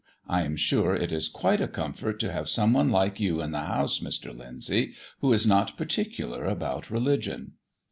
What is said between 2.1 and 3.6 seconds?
to have someone like you in the